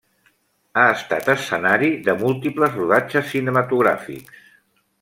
Ha 0.77 0.85
estat 0.93 1.27
escenari 1.33 1.91
de 2.07 2.15
múltiples 2.23 2.73
rodatges 2.79 3.29
cinematogràfics. 3.35 4.43